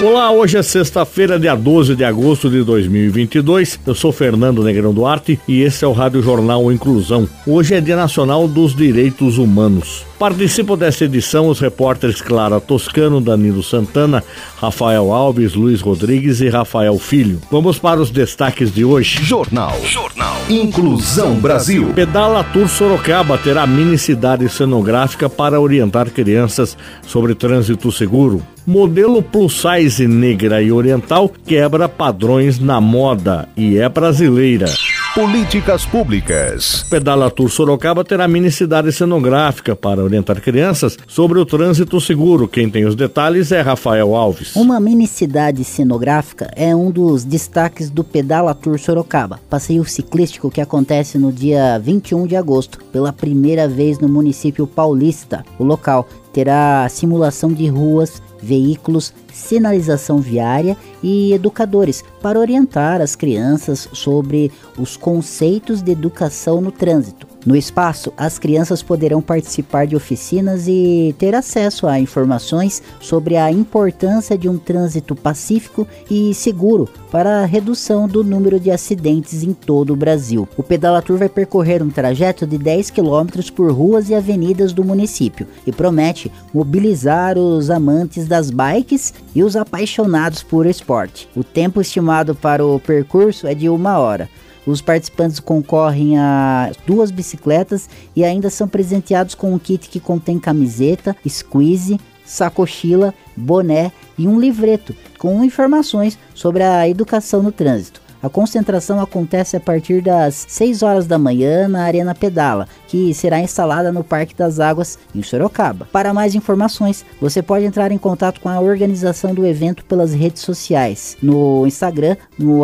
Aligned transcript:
Olá, 0.00 0.30
hoje 0.30 0.56
é 0.56 0.62
sexta-feira, 0.62 1.40
dia 1.40 1.56
12 1.56 1.96
de 1.96 2.04
agosto 2.04 2.48
de 2.48 2.62
2022. 2.62 3.80
Eu 3.84 3.96
sou 3.96 4.12
Fernando 4.12 4.62
Negrão 4.62 4.94
Duarte 4.94 5.40
e 5.48 5.60
esse 5.60 5.84
é 5.84 5.88
o 5.88 5.92
Rádio 5.92 6.22
Jornal 6.22 6.70
Inclusão. 6.70 7.28
Hoje 7.44 7.74
é 7.74 7.80
Dia 7.80 7.96
Nacional 7.96 8.46
dos 8.46 8.76
Direitos 8.76 9.38
Humanos. 9.38 10.06
Participam 10.16 10.78
desta 10.78 11.04
edição 11.04 11.48
os 11.48 11.58
repórteres 11.58 12.20
Clara 12.20 12.60
Toscano, 12.60 13.20
Danilo 13.20 13.60
Santana, 13.60 14.22
Rafael 14.56 15.12
Alves, 15.12 15.54
Luiz 15.54 15.80
Rodrigues 15.80 16.40
e 16.40 16.48
Rafael 16.48 16.96
Filho. 16.96 17.40
Vamos 17.50 17.76
para 17.76 18.00
os 18.00 18.12
destaques 18.12 18.72
de 18.72 18.84
hoje. 18.84 19.20
Jornal. 19.24 19.76
Jornal. 19.84 20.36
Inclusão 20.48 21.34
Brasil. 21.34 21.92
Pedala 21.92 22.44
Tour 22.44 22.68
Sorocaba 22.68 23.36
terá 23.36 23.66
mini 23.66 23.98
cidade 23.98 24.48
cenográfica 24.48 25.28
para 25.28 25.60
orientar 25.60 26.08
crianças 26.10 26.78
sobre 27.04 27.34
trânsito 27.34 27.90
seguro. 27.90 28.40
Modelo 28.68 29.22
plus 29.22 29.62
size 29.62 30.06
negra 30.06 30.60
e 30.60 30.70
oriental 30.70 31.32
quebra 31.46 31.88
padrões 31.88 32.58
na 32.58 32.82
moda 32.82 33.48
e 33.56 33.78
é 33.78 33.88
brasileira. 33.88 34.66
Políticas 35.14 35.86
Públicas. 35.86 36.84
Pedala 36.90 37.30
Tour 37.30 37.48
Sorocaba 37.48 38.04
terá 38.04 38.28
mini 38.28 38.50
cidade 38.50 38.92
cenográfica 38.92 39.74
para 39.74 40.04
orientar 40.04 40.42
crianças 40.42 40.98
sobre 41.06 41.38
o 41.38 41.46
trânsito 41.46 41.98
seguro. 41.98 42.46
Quem 42.46 42.68
tem 42.68 42.84
os 42.84 42.94
detalhes 42.94 43.50
é 43.52 43.62
Rafael 43.62 44.14
Alves. 44.14 44.54
Uma 44.54 44.78
mini 44.78 45.06
cidade 45.06 45.64
cenográfica 45.64 46.50
é 46.54 46.76
um 46.76 46.90
dos 46.90 47.24
destaques 47.24 47.88
do 47.88 48.04
Pedala 48.04 48.54
Tour 48.54 48.78
Sorocaba, 48.78 49.40
passeio 49.48 49.82
ciclístico 49.86 50.50
que 50.50 50.60
acontece 50.60 51.16
no 51.16 51.32
dia 51.32 51.78
21 51.78 52.26
de 52.26 52.36
agosto, 52.36 52.78
pela 52.92 53.14
primeira 53.14 53.66
vez 53.66 53.98
no 53.98 54.10
município 54.10 54.66
paulista. 54.66 55.42
O 55.58 55.64
local 55.64 56.06
terá 56.34 56.86
simulação 56.88 57.52
de 57.52 57.66
ruas, 57.66 58.22
veículos, 58.42 59.12
sinalização 59.32 60.18
viária 60.18 60.76
e 61.02 61.32
educadores 61.32 62.04
para 62.20 62.40
orientar 62.40 63.00
as 63.00 63.14
crianças 63.14 63.88
sobre 63.92 64.50
os 64.76 64.96
conceitos 64.96 65.82
de 65.82 65.92
educação 65.92 66.60
no 66.60 66.72
trânsito. 66.72 67.27
No 67.46 67.54
espaço, 67.54 68.12
as 68.16 68.38
crianças 68.38 68.82
poderão 68.82 69.22
participar 69.22 69.86
de 69.86 69.94
oficinas 69.94 70.66
e 70.66 71.14
ter 71.18 71.34
acesso 71.34 71.86
a 71.86 71.98
informações 71.98 72.82
sobre 73.00 73.36
a 73.36 73.50
importância 73.50 74.36
de 74.36 74.48
um 74.48 74.58
trânsito 74.58 75.14
pacífico 75.14 75.86
e 76.10 76.34
seguro 76.34 76.88
para 77.12 77.42
a 77.42 77.46
redução 77.46 78.08
do 78.08 78.24
número 78.24 78.58
de 78.58 78.70
acidentes 78.70 79.42
em 79.42 79.52
todo 79.52 79.92
o 79.92 79.96
Brasil. 79.96 80.48
O 80.56 80.62
Pedalatur 80.62 81.16
vai 81.16 81.28
percorrer 81.28 81.82
um 81.82 81.90
trajeto 81.90 82.46
de 82.46 82.58
10 82.58 82.90
quilômetros 82.90 83.50
por 83.50 83.70
ruas 83.72 84.10
e 84.10 84.14
avenidas 84.14 84.72
do 84.72 84.84
município 84.84 85.46
e 85.66 85.72
promete 85.72 86.32
mobilizar 86.52 87.38
os 87.38 87.70
amantes 87.70 88.26
das 88.26 88.50
bikes 88.50 89.14
e 89.34 89.44
os 89.44 89.54
apaixonados 89.54 90.42
por 90.42 90.66
esporte. 90.66 91.28
O 91.36 91.44
tempo 91.44 91.80
estimado 91.80 92.34
para 92.34 92.66
o 92.66 92.80
percurso 92.80 93.46
é 93.46 93.54
de 93.54 93.68
uma 93.68 93.98
hora. 93.98 94.28
Os 94.68 94.82
participantes 94.82 95.40
concorrem 95.40 96.18
a 96.18 96.70
duas 96.86 97.10
bicicletas 97.10 97.88
e 98.14 98.22
ainda 98.22 98.50
são 98.50 98.68
presenteados 98.68 99.34
com 99.34 99.54
um 99.54 99.58
kit 99.58 99.88
que 99.88 99.98
contém 99.98 100.38
camiseta, 100.38 101.16
squeeze, 101.26 101.98
sacochila, 102.22 103.14
boné 103.34 103.90
e 104.18 104.28
um 104.28 104.38
livreto 104.38 104.94
com 105.18 105.42
informações 105.42 106.18
sobre 106.34 106.62
a 106.62 106.86
educação 106.86 107.42
no 107.42 107.50
trânsito. 107.50 108.02
A 108.22 108.28
concentração 108.28 109.00
acontece 109.00 109.56
a 109.56 109.60
partir 109.60 110.02
das 110.02 110.44
6 110.48 110.82
horas 110.82 111.06
da 111.06 111.18
manhã 111.18 111.68
na 111.68 111.84
Arena 111.84 112.14
Pedala, 112.14 112.68
que 112.86 113.14
será 113.14 113.40
instalada 113.40 113.92
no 113.92 114.02
Parque 114.02 114.34
das 114.34 114.58
Águas, 114.58 114.98
em 115.14 115.22
Sorocaba. 115.22 115.86
Para 115.92 116.12
mais 116.12 116.34
informações, 116.34 117.04
você 117.20 117.42
pode 117.42 117.64
entrar 117.64 117.92
em 117.92 117.98
contato 117.98 118.40
com 118.40 118.48
a 118.48 118.60
organização 118.60 119.34
do 119.34 119.46
evento 119.46 119.84
pelas 119.84 120.12
redes 120.12 120.42
sociais, 120.42 121.16
no 121.22 121.66
Instagram, 121.66 122.16
no 122.38 122.62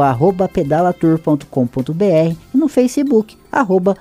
pedalatour.com.br 0.53 2.37
e 2.55 2.57
no 2.57 2.69
Facebook, 2.69 3.37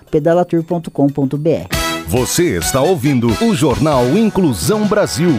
pedalatour.com.br. 0.10 1.84
Você 2.08 2.58
está 2.58 2.82
ouvindo 2.82 3.28
o 3.44 3.56
Jornal 3.56 4.18
Inclusão 4.18 4.86
Brasil. 4.86 5.32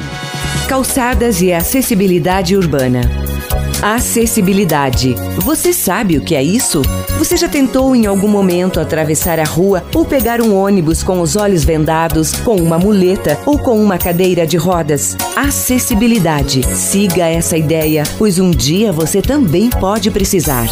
Calçadas 0.68 1.42
e 1.42 1.52
acessibilidade 1.52 2.56
urbana. 2.56 3.02
Acessibilidade. 3.82 5.14
Você 5.40 5.74
sabe 5.74 6.16
o 6.16 6.22
que 6.22 6.34
é 6.34 6.42
isso? 6.42 6.80
Você 7.18 7.36
já 7.36 7.48
tentou 7.48 7.94
em 7.94 8.06
algum 8.06 8.28
momento 8.28 8.80
atravessar 8.80 9.38
a 9.38 9.44
rua 9.44 9.84
ou 9.94 10.06
pegar 10.06 10.40
um 10.40 10.56
ônibus 10.56 11.02
com 11.02 11.20
os 11.20 11.36
olhos 11.36 11.64
vendados, 11.64 12.32
com 12.32 12.56
uma 12.56 12.78
muleta 12.78 13.38
ou 13.44 13.58
com 13.58 13.78
uma 13.82 13.98
cadeira 13.98 14.46
de 14.46 14.56
rodas? 14.56 15.16
Acessibilidade. 15.36 16.62
Siga 16.74 17.26
essa 17.26 17.58
ideia, 17.58 18.02
pois 18.16 18.38
um 18.38 18.50
dia 18.50 18.90
você 18.90 19.20
também 19.20 19.68
pode 19.68 20.10
precisar. 20.10 20.66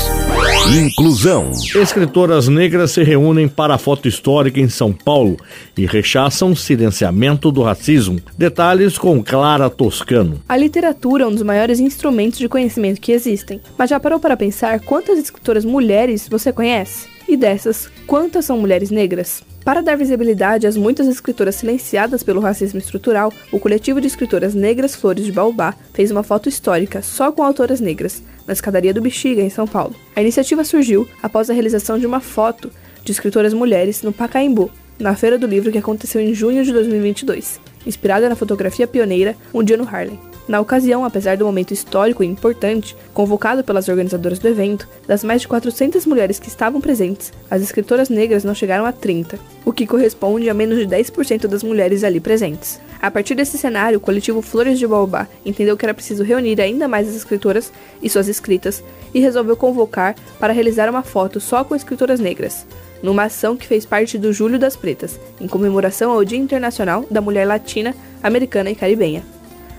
Inclusão. 0.71 1.51
Escritoras 1.75 2.49
negras 2.49 2.93
se 2.93 3.03
reúnem 3.03 3.49
para 3.49 3.75
a 3.75 3.79
foto 3.79 4.09
histórica 4.09 4.61
em 4.61 4.69
São 4.69 4.93
Paulo 4.93 5.37
e 5.77 5.87
rechaçam 5.87 6.55
silenciamento 6.55 7.51
do 7.51 7.63
racismo. 7.63 8.21
Detalhes 8.39 8.97
com 8.97 9.23
Clara 9.23 9.69
Toscano. 9.82 10.41
A 10.48 10.56
literatura 10.56 11.25
é 11.25 11.26
um 11.26 11.32
dos 11.32 11.43
maiores 11.43 11.81
instrumentos 11.81 12.38
de 12.38 12.48
conhecimento 12.48 13.00
que 13.00 13.10
existem. 13.10 13.60
Mas 13.76 13.91
já 13.91 13.98
parou 13.98 14.20
para 14.20 14.37
pensar 14.37 14.78
quantas 14.78 15.19
escritoras 15.19 15.65
mulheres 15.65 16.28
você 16.28 16.53
conhece? 16.53 17.09
E 17.26 17.37
dessas, 17.37 17.91
quantas 18.06 18.44
são 18.44 18.56
mulheres 18.56 18.93
negras? 18.93 19.43
Para 19.65 19.81
dar 19.81 19.97
visibilidade 19.97 20.69
às 20.69 20.76
muitas 20.76 21.09
escritoras 21.09 21.56
silenciadas 21.56 22.22
pelo 22.22 22.41
racismo 22.41 22.78
estrutural, 22.78 23.32
o 23.50 23.59
coletivo 23.59 24.00
de 24.00 24.06
escritoras 24.06 24.54
negras 24.54 24.94
Flores 24.94 25.25
de 25.25 25.32
Baobá 25.32 25.75
fez 25.93 26.12
uma 26.12 26.22
foto 26.22 26.49
histórica 26.49 27.03
só 27.03 27.32
com 27.32 27.43
autoras 27.43 27.81
negras, 27.81 28.22
na 28.47 28.53
escadaria 28.53 28.94
do 28.94 29.03
Bexiga, 29.03 29.43
em 29.43 29.50
São 29.50 29.66
Paulo. 29.66 29.97
A 30.14 30.20
iniciativa 30.20 30.62
surgiu 30.62 31.09
após 31.20 31.50
a 31.50 31.54
realização 31.54 31.99
de 31.99 32.06
uma 32.06 32.20
foto 32.20 32.70
de 33.03 33.10
escritoras 33.10 33.53
mulheres 33.53 34.00
no 34.03 34.12
Pacaembu, 34.12 34.70
na 34.97 35.16
Feira 35.16 35.37
do 35.37 35.47
Livro 35.49 35.72
que 35.72 35.78
aconteceu 35.78 36.20
em 36.20 36.32
junho 36.32 36.64
de 36.64 36.72
2022, 36.72 37.60
inspirada 37.87 38.28
na 38.28 38.37
fotografia 38.37 38.87
pioneira 38.87 39.37
Um 39.53 39.62
Dia 39.62 39.76
no 39.76 39.88
Harlem. 39.88 40.32
Na 40.48 40.60
ocasião, 40.60 41.04
apesar 41.04 41.37
do 41.37 41.44
momento 41.44 41.72
histórico 41.72 42.22
e 42.22 42.26
importante, 42.26 42.97
convocado 43.15 43.62
pelas 43.62 43.88
organizadoras 43.88 44.41
do 44.41 44.48
evento, 44.48 44.88
das 45.06 45.22
mais 45.22 45.43
de 45.43 45.48
400 45.48 46.04
mulheres 46.04 46.41
que 46.41 46.48
estavam 46.48 46.81
presentes, 46.81 47.32
as 47.48 47.62
escritoras 47.62 48.09
negras 48.09 48.43
não 48.43 48.54
chegaram 48.54 48.84
a 48.84 48.93
30, 48.93 49.38
o 49.65 49.72
que 49.72 49.87
corresponde 49.87 50.50
a 50.50 50.54
menos 50.54 50.78
de 50.78 50.87
10% 50.87 51.47
das 51.47 51.62
mulheres 51.62 52.03
ali 52.03 52.19
presentes. 52.19 52.81
A 53.00 53.10
partir 53.10 53.37
desse 53.37 53.56
cenário, 53.56 53.99
o 53.99 54.00
coletivo 54.00 54.43
Flores 54.43 54.78
de 54.78 54.87
Baobá 54.87 55.28
entendeu 55.47 55.76
que 55.76 55.87
era 55.87 55.94
preciso 55.94 56.25
reunir 56.25 56.60
ainda 56.60 56.88
mais 56.88 57.09
as 57.09 57.14
escritoras 57.14 57.72
e 58.03 58.10
suas 58.10 58.26
escritas 58.26 58.82
e 59.14 59.20
resolveu 59.20 59.56
convocar 59.56 60.16
para 60.41 60.53
realizar 60.53 60.91
uma 60.91 61.03
foto 61.04 61.41
só 61.41 61.62
com 61.62 61.76
escritoras 61.76 62.19
negras, 62.19 62.66
numa 63.03 63.25
ação 63.25 63.57
que 63.57 63.67
fez 63.67 63.85
parte 63.85 64.17
do 64.17 64.33
Julho 64.33 64.59
das 64.59 64.77
Pretas, 64.77 65.19
em 65.41 65.49
comemoração 65.49 66.13
ao 66.13 66.25
Dia 66.25 66.39
Internacional 66.39 67.05
da 67.11 67.21
Mulher 67.21 67.47
Latina, 67.47 67.95
Americana 68.23 68.71
e 68.71 68.75
Caribenha. 68.75 69.25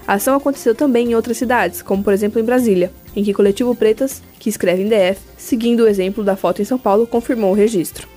A 0.05 0.15
ação 0.15 0.35
aconteceu 0.35 0.75
também 0.75 1.11
em 1.11 1.15
outras 1.15 1.37
cidades, 1.37 1.81
como 1.81 2.03
por 2.03 2.13
exemplo 2.13 2.39
em 2.39 2.43
Brasília, 2.43 2.91
em 3.15 3.23
que 3.23 3.31
o 3.31 3.35
coletivo 3.35 3.73
Pretas, 3.73 4.21
que 4.37 4.49
escreve 4.49 4.83
em 4.83 4.89
DF, 4.89 5.21
seguindo 5.37 5.81
o 5.81 5.87
exemplo 5.87 6.23
da 6.23 6.35
foto 6.35 6.61
em 6.61 6.65
São 6.65 6.77
Paulo, 6.77 7.07
confirmou 7.07 7.51
o 7.51 7.55
registro. 7.55 8.07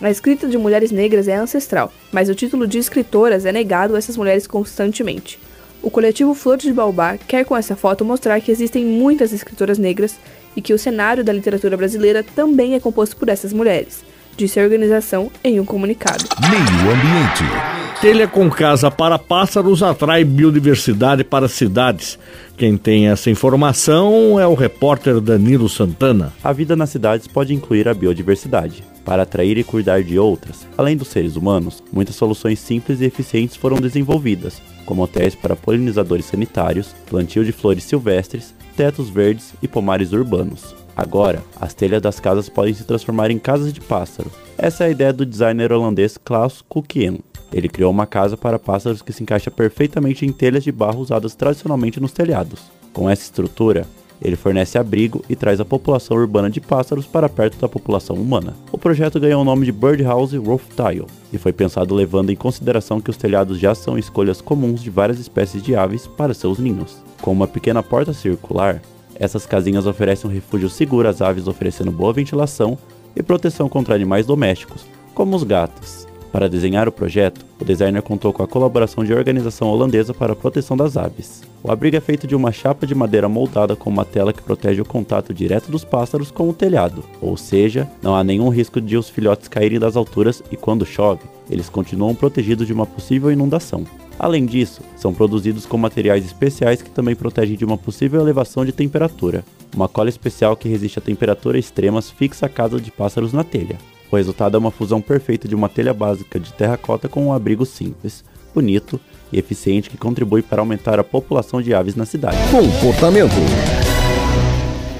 A 0.00 0.10
escrita 0.10 0.48
de 0.48 0.58
mulheres 0.58 0.90
negras 0.90 1.28
é 1.28 1.36
ancestral, 1.36 1.92
mas 2.10 2.28
o 2.28 2.34
título 2.34 2.66
de 2.66 2.78
escritoras 2.78 3.44
é 3.44 3.52
negado 3.52 3.94
a 3.94 3.98
essas 3.98 4.16
mulheres 4.16 4.46
constantemente. 4.46 5.38
O 5.82 5.90
coletivo 5.90 6.34
Flores 6.34 6.64
de 6.64 6.72
Baobá 6.72 7.18
quer 7.18 7.44
com 7.44 7.54
essa 7.54 7.76
foto 7.76 8.04
mostrar 8.04 8.40
que 8.40 8.50
existem 8.50 8.84
muitas 8.84 9.32
escritoras 9.32 9.78
negras 9.78 10.16
e 10.56 10.62
que 10.62 10.72
o 10.72 10.78
cenário 10.78 11.22
da 11.22 11.32
literatura 11.32 11.76
brasileira 11.76 12.24
também 12.34 12.74
é 12.74 12.80
composto 12.80 13.16
por 13.16 13.28
essas 13.28 13.52
mulheres, 13.52 14.02
disse 14.36 14.60
a 14.60 14.62
organização 14.62 15.30
em 15.42 15.60
um 15.60 15.64
comunicado. 15.64 16.24
Meio 16.40 16.92
Ambiente. 16.92 17.84
Telha 18.00 18.28
com 18.28 18.50
casa 18.50 18.90
para 18.90 19.18
pássaros 19.18 19.82
atrai 19.82 20.24
biodiversidade 20.24 21.24
para 21.24 21.48
cidades. 21.48 22.18
Quem 22.56 22.76
tem 22.76 23.08
essa 23.08 23.30
informação 23.30 24.38
é 24.38 24.46
o 24.46 24.54
repórter 24.54 25.20
Danilo 25.20 25.68
Santana. 25.68 26.32
A 26.42 26.52
vida 26.52 26.76
nas 26.76 26.90
cidades 26.90 27.26
pode 27.26 27.54
incluir 27.54 27.88
a 27.88 27.94
biodiversidade. 27.94 28.84
Para 29.04 29.22
atrair 29.22 29.56
e 29.58 29.64
cuidar 29.64 30.02
de 30.02 30.18
outras, 30.18 30.66
além 30.76 30.96
dos 30.96 31.08
seres 31.08 31.36
humanos, 31.36 31.82
muitas 31.92 32.16
soluções 32.16 32.58
simples 32.58 33.00
e 33.00 33.04
eficientes 33.04 33.56
foram 33.56 33.78
desenvolvidas, 33.78 34.60
como 34.84 35.02
hotéis 35.02 35.34
para 35.34 35.56
polinizadores 35.56 36.26
sanitários, 36.26 36.94
plantio 37.08 37.44
de 37.44 37.52
flores 37.52 37.84
silvestres, 37.84 38.54
tetos 38.76 39.08
verdes 39.08 39.54
e 39.62 39.68
pomares 39.68 40.12
urbanos. 40.12 40.83
Agora, 40.96 41.42
as 41.60 41.74
telhas 41.74 42.00
das 42.00 42.20
casas 42.20 42.48
podem 42.48 42.74
se 42.74 42.84
transformar 42.84 43.30
em 43.30 43.38
casas 43.38 43.72
de 43.72 43.80
pássaro. 43.80 44.30
Essa 44.56 44.84
é 44.84 44.86
a 44.86 44.90
ideia 44.90 45.12
do 45.12 45.26
designer 45.26 45.72
holandês 45.72 46.16
Klaus 46.16 46.62
Kukien. 46.68 47.20
Ele 47.52 47.68
criou 47.68 47.90
uma 47.90 48.06
casa 48.06 48.36
para 48.36 48.58
pássaros 48.58 49.02
que 49.02 49.12
se 49.12 49.22
encaixa 49.22 49.50
perfeitamente 49.50 50.24
em 50.26 50.32
telhas 50.32 50.64
de 50.64 50.72
barro 50.72 51.00
usadas 51.00 51.34
tradicionalmente 51.34 52.00
nos 52.00 52.12
telhados. 52.12 52.62
Com 52.92 53.08
essa 53.08 53.22
estrutura, 53.22 53.86
ele 54.22 54.36
fornece 54.36 54.78
abrigo 54.78 55.24
e 55.28 55.36
traz 55.36 55.60
a 55.60 55.64
população 55.64 56.16
urbana 56.16 56.48
de 56.48 56.60
pássaros 56.60 57.06
para 57.06 57.28
perto 57.28 57.58
da 57.58 57.68
população 57.68 58.16
humana. 58.16 58.54
O 58.72 58.78
projeto 58.78 59.20
ganhou 59.20 59.42
o 59.42 59.44
nome 59.44 59.66
de 59.66 59.72
Birdhouse 59.72 60.36
Roof 60.36 60.64
Tile 60.74 61.06
e 61.32 61.38
foi 61.38 61.52
pensado 61.52 61.94
levando 61.94 62.30
em 62.30 62.36
consideração 62.36 63.00
que 63.00 63.10
os 63.10 63.16
telhados 63.16 63.58
já 63.58 63.74
são 63.74 63.98
escolhas 63.98 64.40
comuns 64.40 64.82
de 64.82 64.90
várias 64.90 65.18
espécies 65.18 65.62
de 65.62 65.76
aves 65.76 66.06
para 66.06 66.34
seus 66.34 66.58
ninhos. 66.58 66.96
Com 67.20 67.32
uma 67.32 67.46
pequena 67.46 67.82
porta 67.82 68.12
circular, 68.12 68.80
essas 69.18 69.46
casinhas 69.46 69.86
oferecem 69.86 70.28
um 70.28 70.32
refúgio 70.32 70.68
seguro 70.68 71.08
às 71.08 71.22
aves, 71.22 71.46
oferecendo 71.46 71.90
boa 71.90 72.12
ventilação 72.12 72.78
e 73.14 73.22
proteção 73.22 73.68
contra 73.68 73.94
animais 73.94 74.26
domésticos, 74.26 74.84
como 75.14 75.36
os 75.36 75.42
gatos. 75.42 76.06
Para 76.32 76.48
desenhar 76.48 76.88
o 76.88 76.92
projeto, 76.92 77.46
o 77.60 77.64
designer 77.64 78.02
contou 78.02 78.32
com 78.32 78.42
a 78.42 78.48
colaboração 78.48 79.04
de 79.04 79.14
organização 79.14 79.68
holandesa 79.68 80.12
para 80.12 80.32
a 80.32 80.36
proteção 80.36 80.76
das 80.76 80.96
aves. 80.96 81.42
O 81.62 81.70
abrigo 81.70 81.96
é 81.96 82.00
feito 82.00 82.26
de 82.26 82.34
uma 82.34 82.50
chapa 82.50 82.86
de 82.86 82.94
madeira 82.94 83.28
moldada 83.28 83.76
com 83.76 83.88
uma 83.88 84.04
tela 84.04 84.32
que 84.32 84.42
protege 84.42 84.82
o 84.82 84.84
contato 84.84 85.32
direto 85.32 85.70
dos 85.70 85.84
pássaros 85.84 86.32
com 86.32 86.48
o 86.48 86.52
telhado, 86.52 87.04
ou 87.22 87.36
seja, 87.36 87.88
não 88.02 88.16
há 88.16 88.24
nenhum 88.24 88.48
risco 88.48 88.80
de 88.80 88.96
os 88.96 89.08
filhotes 89.08 89.46
caírem 89.46 89.78
das 89.78 89.96
alturas 89.96 90.42
e 90.50 90.56
quando 90.56 90.84
chove, 90.84 91.22
eles 91.50 91.68
continuam 91.68 92.14
protegidos 92.14 92.66
de 92.66 92.72
uma 92.72 92.86
possível 92.86 93.30
inundação. 93.30 93.84
Além 94.18 94.46
disso, 94.46 94.80
são 94.96 95.12
produzidos 95.12 95.66
com 95.66 95.76
materiais 95.76 96.24
especiais 96.24 96.80
que 96.80 96.90
também 96.90 97.16
protegem 97.16 97.56
de 97.56 97.64
uma 97.64 97.76
possível 97.76 98.20
elevação 98.20 98.64
de 98.64 98.72
temperatura. 98.72 99.44
Uma 99.74 99.88
cola 99.88 100.08
especial 100.08 100.56
que 100.56 100.68
resiste 100.68 100.98
a 100.98 101.02
temperaturas 101.02 101.64
extremas 101.64 102.10
fixa 102.10 102.46
a 102.46 102.48
casa 102.48 102.80
de 102.80 102.90
pássaros 102.90 103.32
na 103.32 103.42
telha. 103.42 103.76
O 104.10 104.16
resultado 104.16 104.56
é 104.56 104.58
uma 104.58 104.70
fusão 104.70 105.00
perfeita 105.00 105.48
de 105.48 105.54
uma 105.54 105.68
telha 105.68 105.92
básica 105.92 106.38
de 106.38 106.52
terracota 106.52 107.08
com 107.08 107.26
um 107.26 107.32
abrigo 107.32 107.66
simples, 107.66 108.24
bonito 108.54 109.00
e 109.32 109.38
eficiente 109.38 109.90
que 109.90 109.96
contribui 109.96 110.42
para 110.42 110.62
aumentar 110.62 111.00
a 111.00 111.04
população 111.04 111.60
de 111.60 111.74
aves 111.74 111.96
na 111.96 112.06
cidade. 112.06 112.36
Comportamento. 112.52 113.34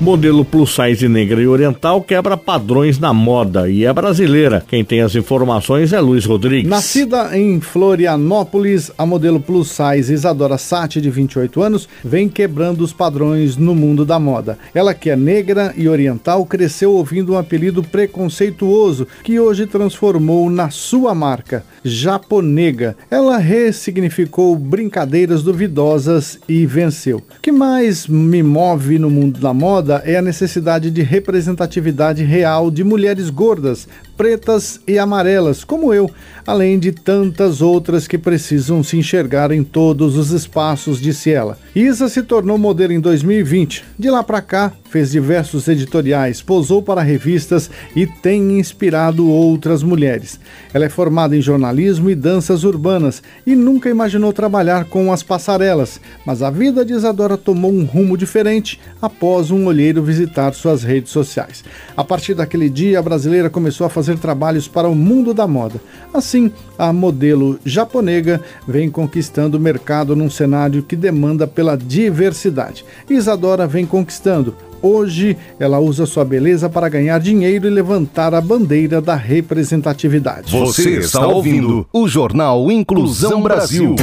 Modelo 0.00 0.44
plus 0.44 0.75
size 0.75 1.08
negra 1.08 1.41
e 1.41 1.46
oriental 1.46 2.02
quebra 2.02 2.37
padrões 2.37 2.99
na 2.99 3.14
moda 3.14 3.70
e 3.70 3.85
é 3.85 3.93
brasileira. 3.93 4.62
Quem 4.67 4.85
tem 4.85 5.00
as 5.00 5.14
informações 5.14 5.93
é 5.93 6.00
Luiz 6.00 6.25
Rodrigues. 6.25 6.69
Nascida 6.69 7.38
em 7.38 7.61
Florianópolis, 7.61 8.91
a 8.99 9.06
modelo 9.06 9.38
plus 9.38 9.70
size 9.70 10.12
Isadora 10.12 10.58
Sati, 10.58 11.00
de 11.00 11.08
28 11.08 11.62
anos, 11.62 11.88
vem 12.05 12.29
quebrando 12.29 12.81
os 12.81 12.93
padrões 12.93 13.56
no 13.56 13.73
mundo 13.73 14.05
da 14.05 14.19
moda. 14.19 14.58
Ela, 14.75 14.93
que 14.94 15.11
é 15.11 15.17
negra 15.17 15.73
e 15.76 15.88
oriental, 15.88 16.44
cresceu 16.44 16.93
ouvindo 16.93 17.35
um 17.35 17.38
apelido 17.38 17.81
preconceituoso 17.81 19.06
que 19.23 19.38
hoje 19.38 19.64
transformou 19.64 20.50
na 20.50 20.70
sua 20.70 21.14
marca, 21.14 21.64
Japonega. 21.85 22.97
Ela 23.08 23.38
ressignificou 23.38 24.56
brincadeiras 24.56 25.44
duvidosas 25.44 26.40
e 26.49 26.67
venceu. 26.67 27.19
O 27.19 27.40
que 27.40 27.52
mais 27.52 28.08
me 28.08 28.43
move 28.43 28.99
no 28.99 29.08
mundo 29.08 29.38
da 29.38 29.55
moda? 29.55 29.84
Moda 29.85 30.03
é 30.07 30.17
a 30.17 30.23
necessidade 30.23 30.91
de 30.91 31.03
representatividade 31.03 32.25
real 32.25 32.71
de 32.71 32.83
mulheres 32.83 33.29
gordas, 33.29 33.87
pretas 34.16 34.81
e 34.87 34.99
amarelas, 34.99 35.64
como 35.64 35.93
eu, 35.93 36.11
além 36.46 36.78
de 36.78 36.93
tantas 36.93 37.61
outras 37.61 38.06
que 38.06 38.19
precisam 38.19 38.82
se 38.82 38.96
enxergar 38.96 39.50
em 39.50 39.62
todos 39.62 40.16
os 40.16 40.31
espaços, 40.31 41.00
disse 41.00 41.31
ela. 41.31 41.58
Isa 41.75 42.08
se 42.08 42.22
tornou 42.22 42.56
modelo 42.56 42.93
em 42.93 43.00
2020. 43.00 43.84
De 43.99 44.11
lá 44.11 44.22
para 44.22 44.40
cá, 44.40 44.72
fez 44.94 45.11
diversos 45.11 45.66
editoriais, 45.66 46.40
posou 46.40 46.81
para 46.81 47.02
revistas 47.02 47.69
e 47.96 48.06
tem 48.06 48.61
inspirado 48.61 49.28
outras 49.28 49.82
mulheres. 49.82 50.38
Ela 50.72 50.84
é 50.84 50.88
formada 50.88 51.37
em 51.37 51.43
jornalismo 51.43 52.08
e 52.08 52.14
danças 52.14 52.62
urbanas 52.62 53.20
e 53.44 53.56
nunca 53.56 53.90
imaginou 53.90 54.32
trabalhar 54.32 54.84
com 54.84 55.12
as 55.12 55.22
passarelas, 55.22 56.00
mas 56.25 56.43
a 56.43 56.50
vida 56.50 56.84
de 56.84 56.93
Isadora 56.93 57.37
tomou 57.37 57.72
um 57.72 57.84
rumo 57.84 58.16
diferente 58.16 58.81
após 59.02 59.50
um 59.50 59.66
olheiro 59.66 60.02
visitar 60.02 60.55
suas 60.55 60.84
redes 60.84 61.11
sociais. 61.11 61.64
A 61.96 62.05
partir 62.05 62.34
daquele 62.34 62.69
dia, 62.69 63.00
a 63.00 63.02
brasileira 63.02 63.50
começou 63.50 63.87
a 63.87 63.90
fazer 63.90 64.04
trabalhos 64.17 64.69
para 64.69 64.89
o 64.89 64.95
mundo 64.95 65.33
da 65.33 65.47
moda. 65.47 65.81
Assim, 66.12 66.53
a 66.79 66.93
modelo 66.93 67.59
japonega 67.65 68.41
vem 68.67 68.91
conquistando 68.91 69.56
o 69.56 69.61
mercado 69.61 70.15
num 70.15 70.29
cenário 70.31 70.83
que 70.83 70.97
demanda 70.97 71.47
pela 71.47 71.77
diversidade. 71.77 72.85
Isadora 73.09 73.67
vem 73.67 73.87
conquistando 73.87 74.55
Hoje, 74.85 75.35
ela 75.59 75.79
usa 75.79 76.05
sua 76.05 76.27
beleza 76.27 76.69
para 76.69 76.91
ganhar 76.91 77.19
dinheiro 77.19 77.67
e 77.67 77.71
levantar 77.71 78.35
a 78.35 78.41
bandeira 78.41 79.01
da 79.01 79.15
representatividade. 79.15 80.53
Você 80.53 80.99
está 80.99 81.27
ouvindo 81.27 81.87
o 81.91 82.07
Jornal 82.07 82.71
Inclusão 82.71 83.41
Brasil. 83.41 83.97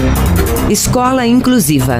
Escola 0.71 1.27
Inclusiva. 1.27 1.97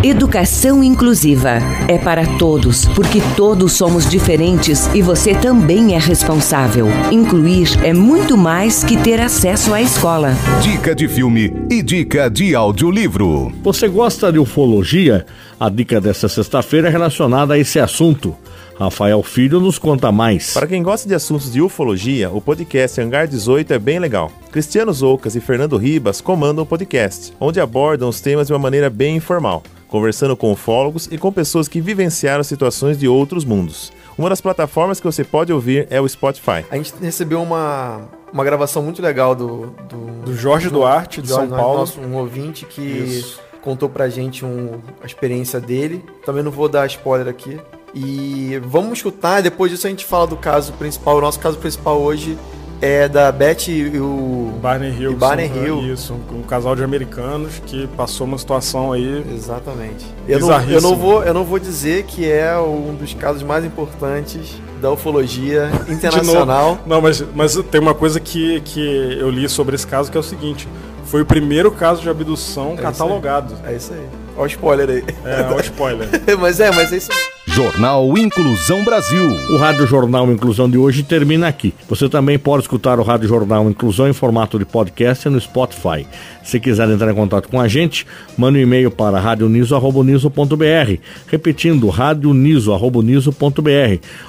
Educação 0.00 0.80
inclusiva 0.80 1.58
é 1.88 1.98
para 1.98 2.24
todos, 2.38 2.84
porque 2.84 3.20
todos 3.36 3.72
somos 3.72 4.08
diferentes 4.08 4.86
e 4.94 5.02
você 5.02 5.34
também 5.34 5.92
é 5.96 5.98
responsável. 5.98 6.86
Incluir 7.10 7.66
é 7.82 7.92
muito 7.92 8.36
mais 8.36 8.84
que 8.84 8.96
ter 8.96 9.20
acesso 9.20 9.74
à 9.74 9.82
escola. 9.82 10.34
Dica 10.62 10.94
de 10.94 11.08
filme 11.08 11.52
e 11.68 11.82
dica 11.82 12.30
de 12.30 12.54
audiolivro. 12.54 13.52
Você 13.64 13.88
gosta 13.88 14.30
de 14.30 14.38
ufologia? 14.38 15.26
A 15.58 15.68
dica 15.68 16.00
dessa 16.00 16.28
sexta-feira 16.28 16.86
é 16.86 16.90
relacionada 16.92 17.54
a 17.54 17.58
esse 17.58 17.80
assunto. 17.80 18.36
Rafael 18.78 19.22
Filho 19.22 19.58
nos 19.58 19.78
conta 19.78 20.12
mais. 20.12 20.52
Para 20.52 20.66
quem 20.66 20.82
gosta 20.82 21.08
de 21.08 21.14
assuntos 21.14 21.50
de 21.50 21.62
ufologia, 21.62 22.30
o 22.30 22.42
podcast 22.42 23.00
Hangar 23.00 23.26
18 23.26 23.72
é 23.72 23.78
bem 23.78 23.98
legal. 23.98 24.30
Cristiano 24.52 24.92
Zoucas 24.92 25.34
e 25.34 25.40
Fernando 25.40 25.78
Ribas 25.78 26.20
comandam 26.20 26.62
o 26.62 26.66
podcast, 26.66 27.32
onde 27.40 27.58
abordam 27.58 28.06
os 28.06 28.20
temas 28.20 28.46
de 28.46 28.52
uma 28.52 28.58
maneira 28.58 28.90
bem 28.90 29.16
informal, 29.16 29.62
conversando 29.88 30.36
com 30.36 30.52
ufólogos 30.52 31.08
e 31.10 31.16
com 31.16 31.32
pessoas 31.32 31.68
que 31.68 31.80
vivenciaram 31.80 32.44
situações 32.44 32.98
de 32.98 33.08
outros 33.08 33.46
mundos. 33.46 33.90
Uma 34.18 34.28
das 34.28 34.42
plataformas 34.42 35.00
que 35.00 35.06
você 35.06 35.24
pode 35.24 35.50
ouvir 35.52 35.86
é 35.88 35.98
o 35.98 36.06
Spotify. 36.06 36.64
A 36.70 36.76
gente 36.76 36.92
recebeu 37.00 37.42
uma, 37.42 38.02
uma 38.30 38.44
gravação 38.44 38.82
muito 38.82 39.00
legal 39.00 39.34
do, 39.34 39.74
do, 39.88 40.22
do 40.22 40.36
Jorge 40.36 40.68
Duarte, 40.68 41.22
de 41.22 41.28
Jorge, 41.28 41.48
São 41.48 41.56
Paulo. 41.56 41.78
Nosso, 41.78 41.98
um 42.00 42.14
ouvinte 42.16 42.66
que 42.66 42.82
Isso. 42.82 43.40
contou 43.62 43.88
pra 43.88 44.10
gente 44.10 44.44
um, 44.44 44.80
a 45.02 45.06
experiência 45.06 45.58
dele. 45.60 46.04
Também 46.26 46.42
não 46.42 46.50
vou 46.50 46.68
dar 46.68 46.86
spoiler 46.86 47.28
aqui, 47.28 47.58
e 47.98 48.60
vamos 48.62 48.98
escutar, 48.98 49.40
depois 49.40 49.72
disso 49.72 49.86
a 49.86 49.90
gente 49.90 50.04
fala 50.04 50.26
do 50.26 50.36
caso 50.36 50.74
principal. 50.74 51.16
O 51.16 51.20
nosso 51.22 51.40
caso 51.40 51.56
principal 51.56 51.98
hoje 51.98 52.36
é 52.82 53.08
da 53.08 53.32
Beth 53.32 53.68
e 53.68 53.98
o 53.98 54.52
Barney 54.60 54.90
Hill. 54.90 55.12
E 55.12 55.14
Barney 55.14 55.50
Hill. 55.50 55.94
Isso, 55.94 56.12
um, 56.30 56.42
casal 56.42 56.76
de 56.76 56.84
americanos 56.84 57.54
que 57.64 57.86
passou 57.96 58.26
uma 58.26 58.36
situação 58.36 58.92
aí. 58.92 59.24
Exatamente. 59.34 60.04
Eu 60.28 60.40
não, 60.40 60.62
eu 60.64 60.82
não, 60.82 60.94
vou, 60.94 61.24
eu 61.24 61.32
não 61.32 61.42
vou 61.42 61.58
dizer 61.58 62.02
que 62.02 62.30
é 62.30 62.58
um 62.58 62.94
dos 62.94 63.14
casos 63.14 63.42
mais 63.42 63.64
importantes 63.64 64.60
da 64.78 64.90
ufologia 64.90 65.70
internacional. 65.88 66.78
não, 66.84 67.00
mas, 67.00 67.24
mas 67.34 67.56
tem 67.70 67.80
uma 67.80 67.94
coisa 67.94 68.20
que, 68.20 68.60
que 68.60 69.16
eu 69.18 69.30
li 69.30 69.48
sobre 69.48 69.74
esse 69.74 69.86
caso 69.86 70.10
que 70.10 70.18
é 70.18 70.20
o 70.20 70.22
seguinte: 70.22 70.68
foi 71.06 71.22
o 71.22 71.26
primeiro 71.26 71.70
caso 71.70 72.02
de 72.02 72.10
abdução 72.10 72.74
é 72.74 72.82
catalogado. 72.82 73.54
Isso 73.54 73.64
é 73.64 73.74
isso 73.74 73.92
aí. 73.94 74.06
Olha 74.36 74.44
o 74.44 74.46
spoiler 74.48 74.90
aí. 74.90 75.04
É, 75.24 75.46
olha 75.46 75.56
o 75.56 75.60
spoiler. 75.60 76.08
mas 76.38 76.60
é, 76.60 76.70
mas 76.70 76.92
é 76.92 76.98
isso 76.98 77.08
mesmo. 77.08 77.35
Jornal 77.46 78.18
Inclusão 78.18 78.84
Brasil. 78.84 79.24
O 79.50 79.56
Rádio 79.56 79.86
Jornal 79.86 80.30
Inclusão 80.30 80.68
de 80.68 80.76
hoje 80.76 81.02
termina 81.02 81.48
aqui. 81.48 81.72
Você 81.88 82.08
também 82.08 82.38
pode 82.38 82.64
escutar 82.64 82.98
o 82.98 83.02
Rádio 83.02 83.28
Jornal 83.28 83.70
Inclusão 83.70 84.08
em 84.08 84.12
formato 84.12 84.58
de 84.58 84.64
podcast 84.64 85.28
no 85.28 85.40
Spotify. 85.40 86.06
Se 86.42 86.60
quiser 86.60 86.88
entrar 86.90 87.10
em 87.10 87.14
contato 87.14 87.48
com 87.48 87.60
a 87.60 87.68
gente, 87.68 88.06
mande 88.36 88.58
um 88.58 88.62
e-mail 88.62 88.90
para 88.90 89.18
radioniso.br, 89.20 91.00
repetindo 91.28 91.88
radioniso.br 91.88 93.30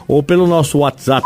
ou 0.08 0.24
pelo 0.24 0.48
nosso 0.48 0.78
WhatsApp. 0.80 1.26